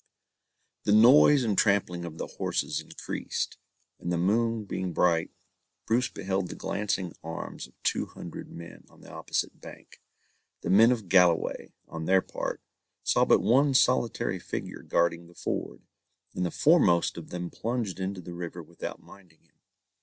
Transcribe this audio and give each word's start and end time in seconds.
The 0.81 0.93
noise 0.93 1.43
and 1.43 1.55
trampling 1.55 2.05
of 2.05 2.17
the 2.17 2.25
horses 2.25 2.81
increased, 2.81 3.59
and 3.99 4.11
the 4.11 4.17
moon 4.17 4.65
being 4.65 4.93
bright, 4.93 5.29
Bruce 5.85 6.09
beheld 6.09 6.47
the 6.47 6.55
glancing 6.55 7.13
arms 7.23 7.67
of 7.67 7.75
two 7.83 8.07
hundred 8.07 8.49
men, 8.49 8.85
on 8.89 9.01
the 9.01 9.11
opposite 9.11 9.61
bank. 9.61 10.01
The 10.61 10.71
men 10.71 10.91
of 10.91 11.07
Galloway, 11.07 11.73
on 11.87 12.05
their 12.05 12.23
part, 12.23 12.63
saw 13.03 13.25
but 13.25 13.41
one 13.41 13.75
solitary 13.75 14.39
figure 14.39 14.81
guarding 14.81 15.27
the 15.27 15.35
ford, 15.35 15.83
and 16.33 16.47
the 16.47 16.49
foremost 16.49 17.15
of 17.15 17.29
them 17.29 17.51
plunged 17.51 17.99
into 17.99 18.21
the 18.21 18.33
river 18.33 18.63
without 18.63 19.03
minding 19.03 19.41
him. 19.43 19.59